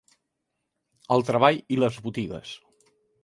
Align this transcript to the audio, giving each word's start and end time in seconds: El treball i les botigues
El 1.17 1.25
treball 1.27 1.61
i 1.77 1.79
les 1.83 1.99
botigues 2.07 2.57